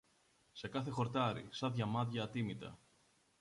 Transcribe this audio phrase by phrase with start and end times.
[0.51, 2.79] σε κάθε χορτάρι, σα διαμάντια ατίμητα.